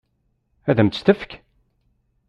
Ad 0.69 0.77
m-tt-tefk? 0.81 1.31